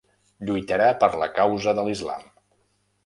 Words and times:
Lluitarà 0.47 0.87
per 1.03 1.09
la 1.25 1.29
causa 1.37 1.77
de 1.81 1.85
l'islam. 1.89 2.29